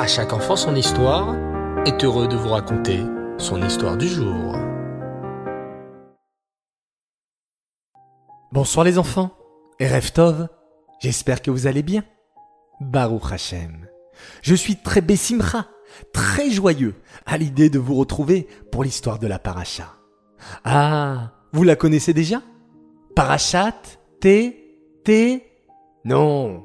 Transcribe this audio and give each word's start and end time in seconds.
À 0.00 0.06
chaque 0.06 0.32
enfant 0.32 0.56
son 0.56 0.74
histoire 0.76 1.36
est 1.84 2.02
heureux 2.04 2.26
de 2.26 2.34
vous 2.34 2.48
raconter 2.48 3.00
son 3.36 3.62
histoire 3.62 3.98
du 3.98 4.08
jour. 4.08 4.56
Bonsoir 8.50 8.86
les 8.86 8.96
enfants, 8.96 9.36
et 9.78 9.86
j'espère 11.00 11.42
que 11.42 11.50
vous 11.50 11.66
allez 11.66 11.82
bien. 11.82 12.02
Baruch 12.80 13.30
Hashem. 13.30 13.88
Je 14.40 14.54
suis 14.54 14.76
très 14.76 15.02
bessimra, 15.02 15.66
très 16.14 16.48
joyeux 16.48 16.94
à 17.26 17.36
l'idée 17.36 17.68
de 17.68 17.78
vous 17.78 17.96
retrouver 17.96 18.48
pour 18.72 18.84
l'histoire 18.84 19.18
de 19.18 19.26
la 19.26 19.38
paracha. 19.38 19.96
Ah, 20.64 21.32
vous 21.52 21.62
la 21.62 21.76
connaissez 21.76 22.14
déjà? 22.14 22.40
Parachat 23.14 23.82
T 24.18 24.78
T? 25.04 25.44
Non, 26.06 26.62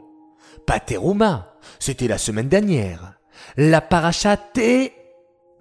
pas 0.65 0.79
Teruma, 0.79 1.57
c'était 1.79 2.07
la 2.07 2.17
semaine 2.17 2.47
dernière. 2.47 3.14
La 3.57 3.81
paracha 3.81 4.37
T 4.37 4.93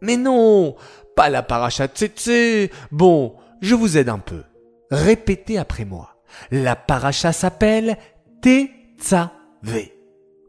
Mais 0.01 0.17
non, 0.17 0.77
pas 1.17 1.31
la 1.31 1.43
paracha 1.43 1.87
Tsetse. 1.87 2.71
Bon, 2.91 3.35
je 3.61 3.75
vous 3.75 3.97
aide 3.97 4.09
un 4.09 4.19
peu. 4.19 4.43
Répétez 4.91 5.59
après 5.59 5.85
moi. 5.85 6.23
La 6.51 6.77
paracha 6.77 7.33
s'appelle 7.33 7.97
Tetzavé. 8.43 9.99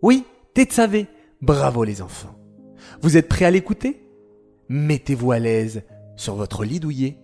Oui, 0.01 0.25
Tetzavé. 0.53 1.07
Bravo 1.41 1.83
les 1.83 2.01
enfants. 2.01 2.35
Vous 3.01 3.17
êtes 3.17 3.29
prêts 3.29 3.45
à 3.45 3.51
l'écouter? 3.51 4.01
Mettez-vous 4.69 5.31
à 5.31 5.39
l'aise 5.39 5.83
sur 6.15 6.35
votre 6.35 6.65
lit 6.65 6.79
douillet. 6.79 7.19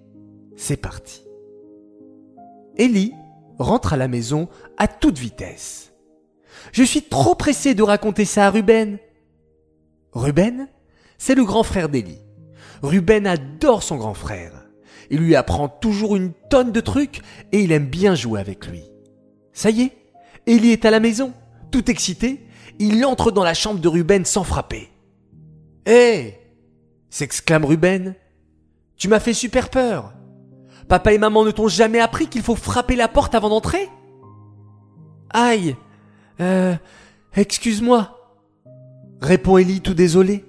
C'est 0.56 0.78
parti. 0.78 1.26
Ellie 2.78 3.14
rentre 3.58 3.94
à 3.94 3.98
la 3.98 4.08
maison 4.08 4.48
à 4.78 4.88
toute 4.88 5.18
vitesse. 5.18 5.94
Je 6.72 6.84
suis 6.84 7.02
trop 7.02 7.36
pressé 7.36 7.74
de 7.74 7.84
raconter 7.84 8.26
ça 8.26 8.48
à 8.48 8.50
Ruben. 8.50 9.00
Ruben, 10.14 10.68
c'est 11.18 11.36
le 11.36 11.46
grand 11.46 11.64
frère 11.64 11.90
d'Ellie. 11.90 12.22
Ruben 12.82 13.28
adore 13.28 13.84
son 13.84 13.98
grand 13.98 14.14
frère. 14.14 14.66
Il 15.10 15.20
lui 15.20 15.36
apprend 15.36 15.68
toujours 15.68 16.16
une 16.16 16.34
tonne 16.50 16.72
de 16.72 16.80
trucs 16.80 17.22
et 17.52 17.62
il 17.62 17.72
aime 17.72 17.88
bien 17.88 18.16
jouer 18.16 18.40
avec 18.40 18.68
lui. 18.68 18.84
Ça 19.54 19.70
y 19.70 19.82
est, 19.82 19.98
Ellie 20.48 20.72
est 20.72 20.86
à 20.86 20.92
la 20.92 21.00
maison, 21.00 21.34
tout 21.72 21.90
excité. 21.92 22.46
Il 22.80 23.06
entre 23.06 23.32
dans 23.32 23.44
la 23.44 23.54
chambre 23.54 23.80
de 23.80 23.88
Ruben 23.88 24.26
sans 24.26 24.44
frapper. 24.44 24.90
Hé 25.86 26.38
s'exclame 27.10 27.66
Ruben. 27.66 28.16
Tu 28.96 29.08
m'as 29.10 29.20
fait 29.20 29.34
super 29.34 29.70
peur. 29.70 30.14
Papa 30.88 31.14
et 31.14 31.18
maman 31.18 31.44
ne 31.44 31.52
t'ont 31.52 31.68
jamais 31.68 32.00
appris 32.00 32.28
qu'il 32.28 32.42
faut 32.42 32.56
frapper 32.56 32.96
la 32.96 33.08
porte 33.08 33.36
avant 33.36 33.50
d'entrer? 33.50 33.90
Aïe 35.30 35.76
Euh. 36.40 36.76
Excuse-moi. 37.36 38.21
Répond 39.22 39.58
Ellie 39.58 39.82
tout 39.82 39.94
désolé. 39.94 40.46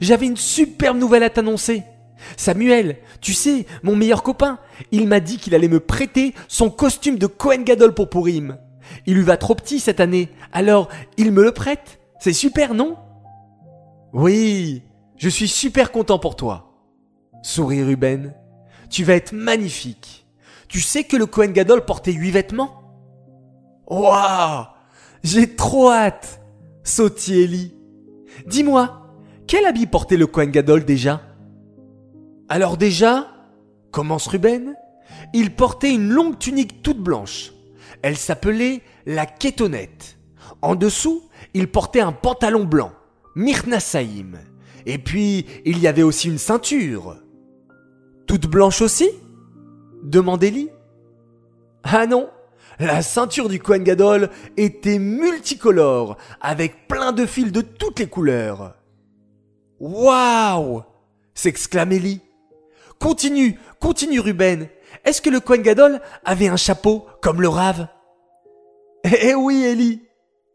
J'avais 0.00 0.26
une 0.26 0.36
superbe 0.36 0.98
nouvelle 0.98 1.22
à 1.22 1.30
t'annoncer. 1.30 1.82
Samuel, 2.36 2.98
tu 3.20 3.32
sais, 3.32 3.66
mon 3.82 3.96
meilleur 3.96 4.22
copain, 4.22 4.58
il 4.92 5.06
m'a 5.06 5.20
dit 5.20 5.38
qu'il 5.38 5.54
allait 5.54 5.68
me 5.68 5.80
prêter 5.80 6.34
son 6.48 6.68
costume 6.68 7.16
de 7.16 7.26
Cohen 7.26 7.62
Gadol 7.62 7.94
pour 7.94 8.10
Purim. 8.10 8.58
Il 9.06 9.14
lui 9.14 9.22
va 9.22 9.36
trop 9.36 9.54
petit 9.54 9.80
cette 9.80 10.00
année, 10.00 10.28
alors 10.52 10.88
il 11.16 11.32
me 11.32 11.42
le 11.42 11.52
prête. 11.52 12.00
C'est 12.20 12.32
super, 12.32 12.74
non? 12.74 12.96
Oui, 14.12 14.82
je 15.16 15.28
suis 15.28 15.48
super 15.48 15.92
content 15.92 16.18
pour 16.18 16.36
toi. 16.36 16.74
Sourit 17.42 17.82
Ruben. 17.82 18.34
Tu 18.90 19.04
vas 19.04 19.14
être 19.14 19.32
magnifique. 19.32 20.26
Tu 20.66 20.80
sais 20.80 21.04
que 21.04 21.16
le 21.16 21.26
Cohen 21.26 21.52
Gadol 21.52 21.84
portait 21.84 22.12
huit 22.12 22.30
vêtements? 22.30 22.82
Waouh 23.86 24.66
J'ai 25.22 25.54
trop 25.54 25.90
hâte 25.90 26.40
Sautit 26.82 27.40
Ellie. 27.42 27.77
Dis-moi, 28.46 29.06
quel 29.46 29.66
habit 29.66 29.86
portait 29.86 30.16
le 30.16 30.26
Kohen 30.26 30.50
Gadol 30.50 30.84
déjà? 30.84 31.22
Alors 32.48 32.76
déjà, 32.76 33.28
commence 33.90 34.26
Ruben, 34.26 34.74
il 35.34 35.54
portait 35.54 35.92
une 35.94 36.10
longue 36.10 36.38
tunique 36.38 36.82
toute 36.82 37.00
blanche. 37.00 37.52
Elle 38.02 38.16
s'appelait 38.16 38.82
la 39.06 39.26
kétonette. 39.26 40.18
En 40.62 40.74
dessous, 40.74 41.22
il 41.54 41.68
portait 41.68 42.00
un 42.00 42.12
pantalon 42.12 42.64
blanc, 42.64 42.92
Mirnasaïm. 43.34 44.38
Et 44.86 44.98
puis, 44.98 45.46
il 45.64 45.78
y 45.78 45.86
avait 45.86 46.02
aussi 46.02 46.28
une 46.28 46.38
ceinture. 46.38 47.16
Toute 48.26 48.46
blanche 48.46 48.80
aussi? 48.82 49.08
demande 50.02 50.44
Ellie. 50.44 50.70
Ah 51.82 52.06
non, 52.06 52.28
la 52.78 53.02
ceinture 53.02 53.48
du 53.48 53.58
Kohen 53.58 53.82
Gadol 53.82 54.30
était 54.56 54.98
multicolore, 54.98 56.16
avec 56.40 56.88
plein 56.88 57.12
de 57.12 57.26
fils 57.26 57.52
de 57.52 57.60
toutes 57.60 57.98
les 57.98 58.06
couleurs. 58.08 58.74
Waouh 59.80 60.82
s'exclame 61.34 61.92
Ellie. 61.92 62.20
Continue, 62.98 63.58
continue 63.80 64.20
Ruben. 64.20 64.68
Est-ce 65.04 65.22
que 65.22 65.30
le 65.30 65.40
Kohen 65.40 65.62
Gadol 65.62 66.00
avait 66.24 66.48
un 66.48 66.56
chapeau 66.56 67.06
comme 67.22 67.40
le 67.40 67.48
rave? 67.48 67.86
Eh 69.04 69.34
oui 69.34 69.62
Ellie, 69.64 70.02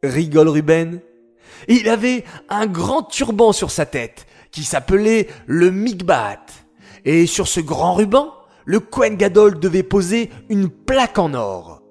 rigole 0.03 0.49
Ruben. 0.49 0.99
Il 1.67 1.87
avait 1.87 2.25
un 2.49 2.67
grand 2.67 3.03
turban 3.03 3.53
sur 3.53 3.71
sa 3.71 3.85
tête 3.85 4.25
qui 4.51 4.63
s'appelait 4.63 5.27
le 5.45 5.71
Mikbat. 5.71 6.45
Et 7.05 7.25
sur 7.25 7.47
ce 7.47 7.59
grand 7.59 7.93
ruban, 7.93 8.33
le 8.65 8.79
Kohen 8.79 9.15
Gadol 9.15 9.59
devait 9.59 9.83
poser 9.83 10.29
une 10.49 10.69
plaque 10.69 11.19
en 11.19 11.33
or. 11.33 11.82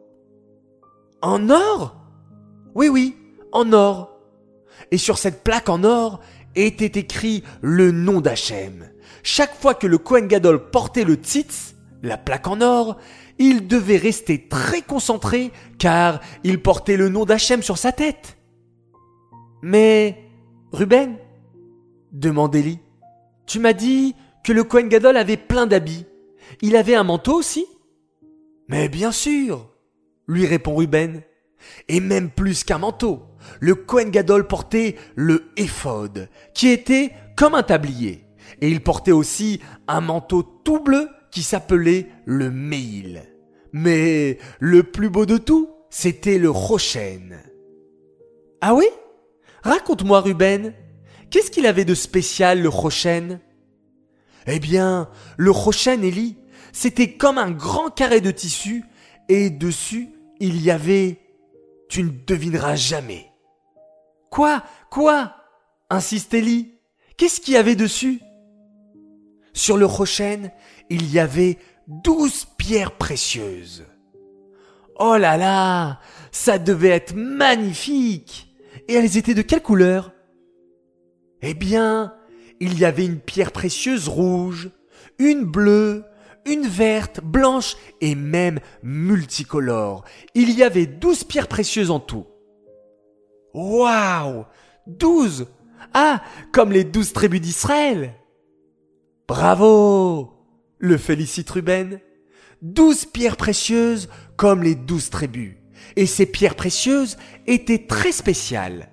En 1.22 1.50
or? 1.50 1.97
Oui, 2.75 2.88
oui, 2.88 3.16
en 3.53 3.72
or. 3.72 4.19
Et 4.91 4.99
sur 4.99 5.19
cette 5.19 5.44
plaque 5.44 5.69
en 5.69 5.84
or 5.84 6.21
était 6.56 6.99
écrit 6.99 7.44
le 7.60 7.93
nom 7.93 8.21
d'Hachem. 8.21 8.91
Chaque 9.22 9.55
fois 9.55 9.75
que 9.75 9.87
le 9.87 9.99
Kohen 9.99 10.27
Gadol 10.27 10.71
portait 10.71 11.05
le 11.05 11.15
tzitz, 11.15 11.77
la 12.03 12.16
plaque 12.16 12.49
en 12.49 12.60
or, 12.60 12.97
il 13.38 13.69
devait 13.69 13.97
rester 13.97 14.49
très 14.49 14.83
concentré 14.83 15.53
car 15.78 16.21
il 16.43 16.60
portait 16.60 16.97
le 16.97 17.09
nom 17.09 17.25
d'Hachem 17.25 17.62
sur 17.62 17.78
sa 17.78 17.93
tête. 17.93 18.37
Mais, 19.62 20.25
Ruben, 20.72 21.16
demande 22.10 22.56
Ellie, 22.56 22.81
tu 23.47 23.60
m'as 23.60 23.72
dit 23.72 24.16
que 24.43 24.53
le 24.53 24.65
Kohen 24.65 24.89
Gadol 24.89 25.16
avait 25.16 25.37
plein 25.37 25.66
d'habits. 25.66 26.06
Il 26.60 26.75
avait 26.75 26.97
un 26.97 27.04
manteau 27.04 27.34
aussi? 27.34 27.65
Mais 28.69 28.89
bien 28.89 29.12
sûr, 29.12 29.72
lui 30.28 30.47
répond 30.47 30.75
Ruben. 30.75 31.22
Et 31.88 32.00
même 32.00 32.31
plus 32.31 32.65
qu'un 32.65 32.78
manteau, 32.78 33.22
le 33.60 33.75
Kohen 33.75 34.10
Gadol 34.10 34.47
portait 34.47 34.97
le 35.15 35.53
éphod, 35.56 36.28
qui 36.55 36.69
était 36.69 37.12
comme 37.37 37.55
un 37.55 37.62
tablier. 37.62 38.27
Et 38.60 38.69
il 38.69 38.83
portait 38.83 39.12
aussi 39.12 39.60
un 39.88 40.00
manteau 40.00 40.43
tout 40.43 40.81
bleu 40.81 41.09
qui 41.31 41.43
s'appelait 41.43 42.09
le 42.25 42.50
Meil. 42.50 43.22
Mais 43.72 44.38
le 44.60 44.83
plus 44.83 45.09
beau 45.09 45.25
de 45.25 45.38
tout, 45.38 45.71
c'était 45.88 46.39
le 46.39 46.50
Rochen. 46.50 47.39
Ah 48.60 48.75
oui? 48.75 48.87
Raconte-moi, 49.62 50.21
Ruben. 50.21 50.75
Qu'est-ce 51.31 51.50
qu'il 51.50 51.66
avait 51.66 51.84
de 51.84 51.94
spécial, 51.94 52.60
le 52.60 52.69
Rochen? 52.69 53.41
Eh 54.47 54.59
bien, 54.59 55.09
le 55.37 55.50
Rochen, 55.50 56.04
Ellie, 56.04 56.37
c'était 56.72 57.12
comme 57.12 57.39
un 57.39 57.50
grand 57.50 57.91
carré 57.91 58.21
de 58.21 58.31
tissu, 58.31 58.84
et 59.28 59.50
dessus, 59.50 60.09
il 60.41 60.60
y 60.62 60.71
avait... 60.71 61.19
Tu 61.88 62.03
ne 62.03 62.10
devineras 62.27 62.75
jamais. 62.75 63.31
Quoi? 64.31 64.62
Quoi? 64.91 65.34
insiste 65.91 66.33
Ellie. 66.34 66.78
Qu'est-ce 67.16 67.41
qu'il 67.41 67.55
y 67.55 67.59
avait 67.59 67.77
dessus? 67.77 68.21
Sur 69.53 69.77
le 69.77 69.84
rochen, 69.84 70.50
il 70.88 71.12
y 71.12 71.19
avait 71.19 71.59
douze 71.87 72.47
pierres 72.56 72.97
précieuses. 72.97 73.84
Oh 74.99 75.16
là 75.16 75.37
là 75.37 76.00
Ça 76.31 76.59
devait 76.59 76.91
être 76.91 77.15
magnifique 77.15 78.54
Et 78.89 78.94
elles 78.94 79.16
étaient 79.16 79.34
de 79.34 79.43
quelle 79.43 79.62
couleur? 79.62 80.12
Eh 81.41 81.54
bien, 81.54 82.15
il 82.60 82.78
y 82.78 82.84
avait 82.84 83.07
une 83.07 83.18
pierre 83.18 83.53
précieuse 83.53 84.07
rouge, 84.07 84.71
une 85.18 85.45
bleue, 85.45 86.04
une 86.47 86.66
verte, 86.66 87.21
blanche 87.22 87.77
et 88.00 88.15
même 88.15 88.59
multicolore. 88.83 90.04
Il 90.34 90.50
y 90.50 90.62
avait 90.62 90.86
douze 90.86 91.24
pierres 91.24 91.48
précieuses 91.48 91.91
en 91.91 92.00
tout. 92.00 92.27
Waouh 93.54 94.44
Douze 94.86 95.47
Ah, 95.94 96.22
comme 96.53 96.72
les 96.72 96.84
douze 96.84 97.12
tribus 97.12 97.41
d'Israël 97.41 98.15
Bravo 99.28 100.33
le 100.83 100.98
félicite 100.98 101.48
Ruben. 101.48 102.00
Douze 102.60 103.04
pierres 103.06 103.36
précieuses 103.36 104.09
comme 104.36 104.62
les 104.62 104.74
douze 104.74 105.10
tribus. 105.10 105.54
Et 105.97 106.06
ces 106.06 106.27
pierres 106.27 106.56
précieuses 106.56 107.16
étaient 107.47 107.86
très 107.86 108.12
spéciales. 108.12 108.89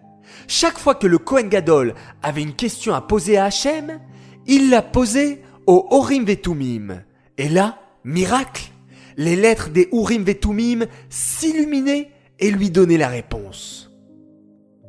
Chaque 0.48 0.78
fois 0.78 0.96
que 0.96 1.08
le 1.08 1.18
Kohen 1.18 1.50
Gadol 1.50 1.96
avait 2.22 2.44
une 2.44 2.56
question 2.56 2.94
à 2.94 3.02
poser 3.02 3.38
à 3.38 3.46
Hachem, 3.46 4.00
il 4.46 4.70
la 4.70 4.82
posait 4.82 5.42
au 5.66 5.88
Horim 5.90 6.26
Vetumim. 6.26 7.04
Et 7.40 7.48
là, 7.48 7.80
miracle, 8.04 8.70
les 9.16 9.38
lettres 9.38 9.70
des 9.70 9.88
Urim 9.94 10.24
Vetumim 10.24 10.86
s'illuminaient 11.10 12.12
et 12.38 12.52
lui 12.52 12.70
donnaient 12.70 12.98
la 12.98 13.08
réponse. 13.08 13.92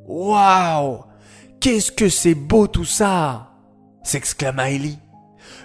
Waouh 0.09 1.05
Qu'est-ce 1.61 1.93
que 1.93 2.09
c'est 2.09 2.35
beau 2.35 2.67
tout 2.67 2.85
ça 2.85 3.53
s'exclama 4.03 4.71
Ellie. 4.71 4.99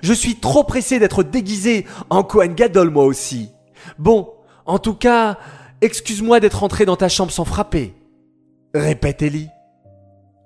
Je 0.04 0.14
suis 0.14 0.36
trop 0.36 0.64
pressé 0.64 1.00
d'être 1.00 1.24
déguisé 1.24 1.88
en 2.12 2.24
Cohen 2.24 2.54
Gadol 2.54 2.92
moi 2.92 3.06
aussi. 3.06 3.50
Bon, 3.98 4.30
en 4.68 4.78
tout 4.78 4.94
cas, 4.94 5.40
excuse-moi 5.82 6.40
d'être 6.40 6.64
entré 6.64 6.86
dans 6.86 6.98
ta 6.98 7.10
chambre 7.10 7.32
sans 7.32 7.46
frapper. 7.46 7.96
Répète 8.76 9.24
Ellie. 9.24 9.50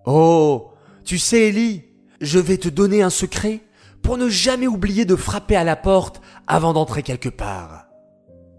Oh, 0.06 0.70
tu 1.04 1.18
sais 1.18 1.50
Ellie, 1.50 1.84
je 2.22 2.40
vais 2.40 2.58
te 2.58 2.70
donner 2.70 3.02
un 3.02 3.10
secret 3.10 3.60
pour 4.02 4.18
ne 4.18 4.30
jamais 4.30 4.68
oublier 4.68 5.06
de 5.06 5.16
frapper 5.16 5.56
à 5.56 5.64
la 5.64 5.76
porte 5.76 6.22
avant 6.50 6.74
d'entrer 6.74 7.04
quelque 7.04 7.30
part. 7.30 7.86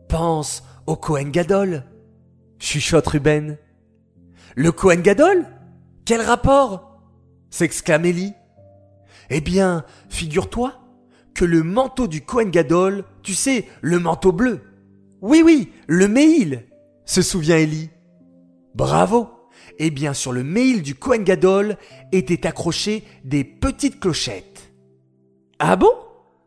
Pense 0.09 0.63
au 0.87 0.97
Cohen 0.97 1.29
Gadol. 1.31 1.85
Chuchote 2.59 3.07
Ruben. 3.07 3.59
Le 4.55 4.73
Cohen 4.73 5.01
Gadol? 5.01 5.45
Quel 6.07 6.23
rapport? 6.23 7.03
s'exclame 7.51 8.05
Ellie. 8.05 8.33
Eh 9.29 9.41
bien, 9.41 9.85
figure-toi 10.09 10.75
que 11.35 11.45
le 11.45 11.65
manteau 11.65 12.07
du 12.07 12.21
Cohen 12.21 12.51
Gadol, 12.51 13.05
tu 13.23 13.35
sais, 13.35 13.67
le 13.81 13.99
manteau 13.99 14.31
bleu. 14.31 14.61
Oui, 15.21 15.43
oui, 15.45 15.73
le 15.89 16.07
mail, 16.07 16.67
se 17.05 17.23
souvient 17.23 17.57
Ellie. 17.57 17.91
Bravo. 18.75 19.31
Eh 19.79 19.91
bien, 19.91 20.15
sur 20.15 20.33
le 20.33 20.45
mail 20.45 20.83
du 20.83 20.95
Cohen 20.95 21.25
Gadol 21.25 21.77
étaient 22.13 22.47
accrochées 22.47 23.03
des 23.25 23.43
petites 23.43 23.99
clochettes. 23.99 24.73
Ah 25.59 25.75
bon? 25.75 25.93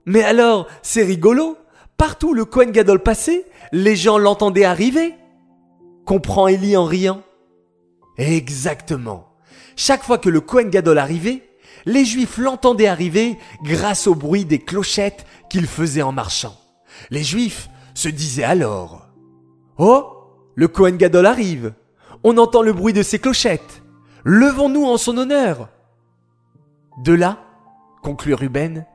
Mais 0.06 0.24
alors, 0.24 0.68
c'est 0.82 1.04
rigolo. 1.04 1.58
Partout 1.98 2.34
le 2.34 2.46
Cohen 2.46 2.72
Gadol 2.72 3.02
passait, 3.02 3.46
les 3.72 3.96
gens 3.96 4.18
l'entendaient 4.18 4.66
arriver. 4.66 5.16
Comprend 6.06 6.48
Ellie 6.48 6.76
en 6.76 6.86
riant. 6.86 7.22
Exactement. 8.18 9.30
Chaque 9.76 10.04
fois 10.04 10.18
que 10.18 10.30
le 10.30 10.42
Cohen 10.42 10.70
Gadol 10.70 10.98
arrivait, 10.98 11.44
les 11.86 12.06
Juifs 12.06 12.38
l'entendaient 12.38 12.88
arriver 12.88 13.38
grâce 13.64 14.08
au 14.08 14.16
bruit 14.16 14.46
des 14.46 14.60
clochettes 14.60 15.26
qu'il 15.50 15.68
faisait 15.68 16.02
en 16.02 16.12
marchant. 16.12 16.56
Les 17.10 17.24
Juifs 17.24 17.70
se 17.94 18.10
disaient 18.10 18.44
alors 18.44 19.08
Oh, 19.78 20.08
le 20.56 20.68
Cohen 20.68 20.98
Gadol 20.98 21.26
arrive. 21.26 21.74
On 22.24 22.38
entend 22.38 22.62
le 22.62 22.74
bruit 22.74 22.94
de 22.94 23.04
ses 23.04 23.20
clochettes. 23.20 23.84
Levons-nous 24.24 24.86
en 24.86 24.98
son 24.98 25.18
honneur. 25.18 25.70
De 27.04 27.14
là, 27.14 27.40
conclut 28.02 28.36
Ruben, 28.36 28.86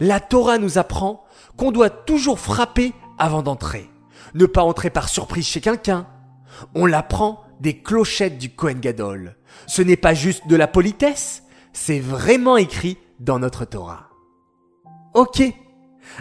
la 0.00 0.20
Torah 0.20 0.58
nous 0.58 0.78
apprend 0.78 1.24
qu'on 1.56 1.72
doit 1.72 1.90
toujours 1.90 2.38
frapper 2.38 2.92
avant 3.18 3.42
d'entrer. 3.42 3.88
Ne 4.34 4.46
pas 4.46 4.62
entrer 4.62 4.90
par 4.90 5.08
surprise 5.08 5.46
chez 5.46 5.60
quelqu'un. 5.60 6.06
On 6.74 6.86
l'apprend 6.86 7.42
des 7.60 7.78
clochettes 7.78 8.38
du 8.38 8.50
Cohen 8.50 8.80
Gadol. 8.80 9.36
Ce 9.66 9.82
n'est 9.82 9.96
pas 9.96 10.14
juste 10.14 10.46
de 10.48 10.56
la 10.56 10.68
politesse, 10.68 11.42
c'est 11.72 12.00
vraiment 12.00 12.56
écrit 12.56 12.98
dans 13.20 13.38
notre 13.38 13.64
Torah. 13.64 14.10
Ok. 15.14 15.42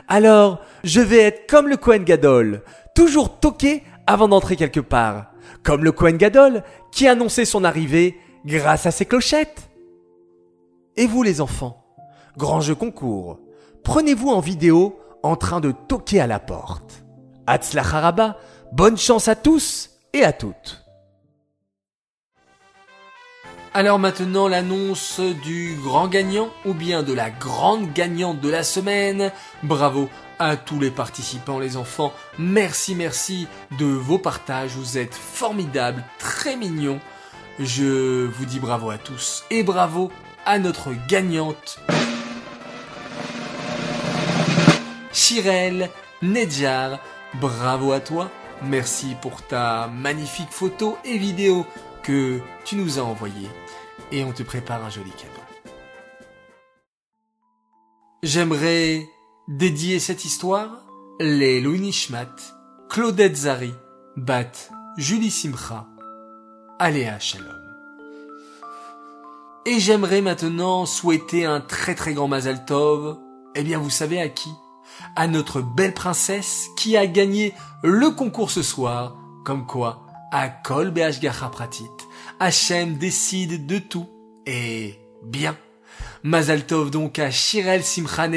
Alors, 0.07 0.61
je 0.83 1.01
vais 1.01 1.19
être 1.19 1.49
comme 1.49 1.67
le 1.67 1.77
Cohen 1.77 2.03
Gadol, 2.03 2.63
toujours 2.95 3.39
toqué 3.39 3.83
avant 4.07 4.27
d'entrer 4.27 4.55
quelque 4.55 4.79
part. 4.79 5.31
Comme 5.63 5.83
le 5.83 5.91
Cohen 5.91 6.17
Gadol 6.17 6.63
qui 6.91 7.07
annonçait 7.07 7.45
son 7.45 7.63
arrivée 7.63 8.17
grâce 8.45 8.85
à 8.85 8.91
ses 8.91 9.05
clochettes. 9.05 9.69
Et 10.95 11.07
vous 11.07 11.23
les 11.23 11.41
enfants, 11.41 11.85
grand 12.37 12.61
jeu 12.61 12.75
concours, 12.75 13.39
prenez-vous 13.85 14.29
en 14.29 14.41
vidéo 14.41 14.99
en 15.23 15.37
train 15.37 15.61
de 15.61 15.71
toquer 15.71 16.19
à 16.19 16.27
la 16.27 16.39
porte. 16.39 17.05
Haraba, 17.47 18.37
bonne 18.73 18.97
chance 18.97 19.29
à 19.29 19.35
tous 19.35 19.91
et 20.11 20.23
à 20.23 20.33
toutes. 20.33 20.81
Alors 23.73 23.99
maintenant 23.99 24.47
l'annonce 24.47 25.19
du 25.19 25.77
grand 25.83 26.07
gagnant 26.07 26.49
ou 26.65 26.73
bien 26.73 27.03
de 27.03 27.13
la 27.13 27.29
grande 27.29 27.93
gagnante 27.93 28.39
de 28.41 28.49
la 28.49 28.63
semaine. 28.63 29.31
Bravo 29.63 30.09
à 30.39 30.57
tous 30.57 30.79
les 30.79 30.91
participants 30.91 31.59
les 31.59 31.77
enfants. 31.77 32.13
Merci 32.39 32.95
merci 32.95 33.47
de 33.77 33.85
vos 33.85 34.17
partages. 34.17 34.71
Vous 34.71 34.97
êtes 34.97 35.13
formidables, 35.13 36.03
très 36.19 36.55
mignons. 36.55 36.99
Je 37.59 38.25
vous 38.25 38.45
dis 38.45 38.59
bravo 38.59 38.89
à 38.89 38.97
tous 38.97 39.43
et 39.51 39.63
bravo 39.63 40.11
à 40.45 40.57
notre 40.57 40.91
gagnante. 41.07 41.79
Chirel 45.27 45.89
Nedjar, 46.21 46.99
bravo 47.41 47.93
à 47.93 47.99
toi. 47.99 48.29
Merci 48.61 49.15
pour 49.23 49.41
ta 49.41 49.87
magnifique 49.87 50.51
photo 50.51 50.99
et 51.03 51.17
vidéo 51.17 51.65
que 52.03 52.39
tu 52.63 52.75
nous 52.75 52.99
as 52.99 53.01
envoyée 53.01 53.49
et 54.11 54.23
on 54.23 54.31
te 54.33 54.43
prépare 54.43 54.85
un 54.85 54.91
joli 54.91 55.09
cadeau. 55.09 55.31
J'aimerais 58.21 59.09
dédier 59.47 59.97
cette 59.97 60.25
histoire 60.25 60.85
les 61.19 61.59
Louis 61.59 61.79
Nishmat, 61.79 62.35
Claudette 62.87 63.35
Zari, 63.35 63.73
Bat, 64.17 64.51
Julie 64.95 65.31
Simcha, 65.31 65.87
Aléa 66.77 67.17
Shalom. 67.17 67.49
Et 69.65 69.79
j'aimerais 69.79 70.21
maintenant 70.21 70.85
souhaiter 70.85 71.45
un 71.45 71.61
très 71.61 71.95
très 71.95 72.13
grand 72.13 72.27
Mazal 72.27 72.63
Tov, 72.65 73.17
eh 73.55 73.63
bien 73.63 73.79
vous 73.79 73.89
savez 73.89 74.21
à 74.21 74.29
qui? 74.29 74.51
À 75.15 75.27
notre 75.27 75.61
belle 75.61 75.93
princesse 75.93 76.67
qui 76.77 76.97
a 76.97 77.07
gagné 77.07 77.53
le 77.83 78.11
concours 78.11 78.51
ce 78.51 78.63
soir, 78.63 79.17
comme 79.43 79.65
quoi 79.65 80.05
à 80.31 80.49
Kol 80.49 80.93
Pratit. 80.93 81.85
Hachem 82.39 82.97
décide 82.97 83.65
de 83.65 83.79
tout. 83.79 84.07
Et 84.45 84.99
bien. 85.23 85.55
Mazaltov 86.23 86.91
donc 86.91 87.19
à 87.19 87.31
Shirel 87.31 87.83
Simcha 87.83 88.27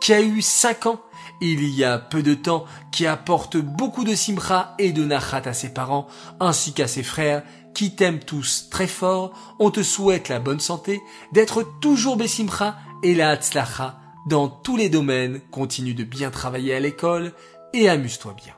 qui 0.00 0.12
a 0.12 0.20
eu 0.20 0.40
5 0.40 0.86
ans 0.86 1.00
il 1.42 1.68
y 1.68 1.82
a 1.82 1.98
peu 1.98 2.22
de 2.22 2.34
temps, 2.34 2.64
qui 2.92 3.06
apporte 3.06 3.56
beaucoup 3.56 4.04
de 4.04 4.14
simcha 4.14 4.74
et 4.78 4.92
de 4.92 5.04
nachat 5.04 5.42
à 5.44 5.52
ses 5.52 5.70
parents, 5.70 6.06
ainsi 6.38 6.72
qu'à 6.72 6.86
ses 6.86 7.02
frères, 7.02 7.42
qui 7.74 7.96
t'aiment 7.96 8.20
tous 8.20 8.68
très 8.70 8.86
fort. 8.86 9.32
On 9.58 9.70
te 9.70 9.82
souhaite 9.82 10.28
la 10.28 10.38
bonne 10.38 10.60
santé, 10.60 11.00
d'être 11.32 11.64
toujours 11.80 12.16
besimcha 12.16 12.76
et 13.02 13.14
la 13.14 13.30
hatzlacha 13.30 13.98
dans 14.26 14.48
tous 14.48 14.76
les 14.76 14.88
domaines. 14.88 15.40
Continue 15.50 15.94
de 15.94 16.04
bien 16.04 16.30
travailler 16.30 16.74
à 16.74 16.80
l'école 16.80 17.32
et 17.72 17.88
amuse-toi 17.88 18.34
bien. 18.34 18.54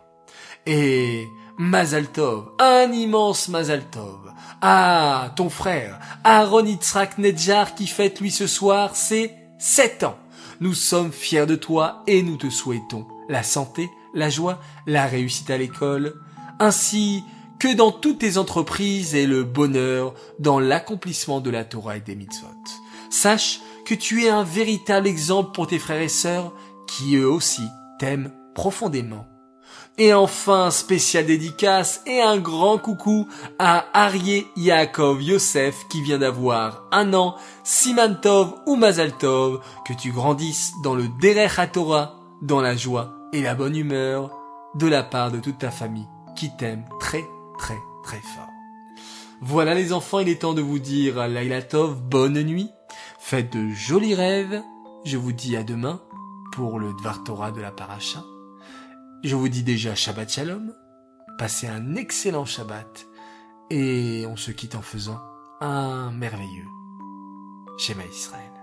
Et 0.67 1.27
Mazaltov, 1.59 2.53
un 2.59 2.91
immense 2.93 3.49
Mazaltov. 3.49 4.33
Ah, 4.61 5.33
ton 5.37 5.51
frère, 5.51 5.99
Aaron 6.25 6.65
Yitzhak 6.65 7.19
Nedjar 7.19 7.75
qui 7.75 7.87
fête 7.87 8.21
lui 8.21 8.31
ce 8.31 8.47
soir 8.47 8.97
ses 8.97 9.33
7 9.59 10.05
ans. 10.05 10.19
Nous 10.61 10.75
sommes 10.75 11.13
fiers 11.13 11.47
de 11.47 11.57
toi 11.57 12.03
et 12.07 12.23
nous 12.23 12.37
te 12.37 12.49
souhaitons 12.49 13.07
la 13.29 13.43
santé, 13.43 13.91
la 14.15 14.31
joie, 14.31 14.61
la 14.87 15.07
réussite 15.07 15.51
à 15.51 15.59
l'école, 15.59 16.15
ainsi 16.61 17.25
que 17.59 17.75
dans 17.75 17.93
toutes 17.93 18.19
tes 18.19 18.39
entreprises 18.39 19.15
et 19.15 19.27
le 19.27 19.45
bonheur 19.45 20.15
dans 20.39 20.59
l'accomplissement 20.59 21.41
de 21.41 21.51
la 21.51 21.65
Torah 21.65 21.97
et 21.97 22.01
des 22.01 22.15
mitzvot. 22.15 22.49
Sache 23.11 23.61
que 23.85 23.95
tu 23.95 24.25
es 24.25 24.29
un 24.29 24.45
véritable 24.45 25.07
exemple 25.07 25.53
pour 25.53 25.67
tes 25.67 25.79
frères 25.79 26.01
et 26.01 26.09
sœurs 26.09 26.53
qui 26.87 27.17
eux 27.17 27.29
aussi 27.29 27.69
t'aiment 27.99 28.31
profondément 28.55 29.27
et 29.97 30.13
enfin, 30.13 30.71
spécial 30.71 31.25
dédicace 31.25 32.03
et 32.07 32.21
un 32.21 32.39
grand 32.39 32.79
coucou 32.79 33.29
à 33.61 33.87
Arié 33.95 34.49
Yaakov 34.57 35.23
Yosef 35.23 35.87
qui 35.89 36.03
vient 36.03 36.19
d'avoir 36.19 36.83
un 36.91 37.15
an, 37.15 37.37
Simantov 37.63 38.55
ou 38.67 38.75
Mazaltov, 38.75 39.61
que 39.87 39.93
tu 39.93 40.11
grandisses 40.11 40.73
dans 40.83 40.97
le 40.97 41.07
Derech 41.21 41.59
HaTorah, 41.59 42.17
dans 42.43 42.61
la 42.61 42.77
joie 42.77 43.15
et 43.33 43.41
la 43.41 43.55
bonne 43.55 43.77
humeur, 43.77 44.31
de 44.75 44.89
la 44.89 45.05
part 45.05 45.31
de 45.31 45.39
toute 45.39 45.59
ta 45.59 45.71
famille 45.71 46.09
qui 46.35 46.51
t'aime 46.57 46.85
très 46.99 47.25
très 47.59 47.79
très 48.03 48.21
fort. 48.35 48.49
Voilà 49.41 49.75
les 49.75 49.93
enfants, 49.93 50.19
il 50.19 50.29
est 50.29 50.41
temps 50.41 50.55
de 50.55 50.63
vous 50.63 50.81
dire 50.81 51.29
Lailatov, 51.29 52.01
bonne 52.01 52.43
nuit, 52.43 52.71
faites 53.27 53.55
de 53.55 53.71
jolis 53.71 54.15
rêves, 54.15 54.63
je 55.07 55.17
vous 55.17 55.33
dis 55.33 55.57
à 55.57 55.63
demain 55.63 56.03
pour 56.53 56.79
le 56.79 56.93
Dvar 56.93 57.25
Torah 57.25 57.53
de 57.53 57.61
la 57.63 57.71
Paracha. 57.71 58.23
Je 59.23 59.35
vous 59.35 59.49
dis 59.49 59.63
déjà 59.63 59.95
Shabbat 59.95 60.31
Shalom, 60.31 60.75
passez 61.39 61.67
un 61.67 61.97
excellent 61.97 62.45
Shabbat 62.45 63.07
et 63.71 64.27
on 64.29 64.37
se 64.37 64.51
quitte 64.51 64.75
en 64.75 64.83
faisant 64.83 65.23
un 65.63 66.11
merveilleux 66.13 66.69
Shema 67.79 68.05
Israël. 68.05 68.54